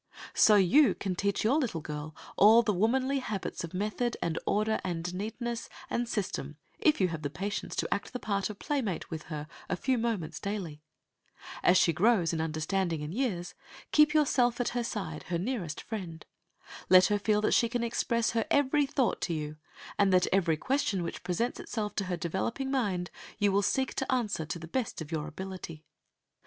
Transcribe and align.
So 0.33 0.55
you 0.55 0.95
can 0.95 1.13
teach 1.13 1.43
your 1.43 1.59
little 1.59 1.79
girl 1.79 2.15
all 2.35 2.63
the 2.63 2.73
womanly 2.73 3.19
habits 3.19 3.63
of 3.63 3.71
method, 3.71 4.17
and 4.19 4.39
order, 4.47 4.79
and 4.83 5.13
neatness, 5.13 5.69
and 5.91 6.09
system, 6.09 6.57
if 6.79 6.99
you 6.99 7.09
have 7.09 7.21
the 7.21 7.29
patience 7.29 7.75
to 7.75 7.93
act 7.93 8.11
the 8.11 8.17
part 8.17 8.49
of 8.49 8.57
playmate 8.57 9.11
with 9.11 9.25
her 9.29 9.45
a 9.69 9.75
few 9.75 9.99
moments 9.99 10.39
daily. 10.39 10.81
As 11.61 11.77
she 11.77 11.93
grows 11.93 12.33
in 12.33 12.41
understanding 12.41 13.03
and 13.03 13.13
years, 13.13 13.53
keep 13.91 14.11
yourself 14.11 14.59
at 14.59 14.69
her 14.69 14.83
side, 14.83 15.21
her 15.27 15.37
nearest 15.37 15.81
friend. 15.81 16.25
Let 16.89 17.05
her 17.05 17.19
feel 17.19 17.41
that 17.41 17.53
she 17.53 17.69
can 17.69 17.83
express 17.83 18.31
her 18.31 18.47
every 18.49 18.87
thought 18.87 19.21
to 19.21 19.35
you, 19.35 19.57
and 19.99 20.11
that 20.11 20.25
every 20.33 20.57
question 20.57 21.03
which 21.03 21.21
presents 21.21 21.59
itself 21.59 21.93
to 21.97 22.05
her 22.05 22.17
developing 22.17 22.71
mind, 22.71 23.11
you 23.37 23.51
will 23.51 23.61
seek 23.61 23.93
to 23.97 24.11
answer 24.11 24.47
to 24.47 24.57
the 24.57 24.67
best 24.67 24.99
of 24.99 25.11
your 25.11 25.27
ability. 25.27 25.85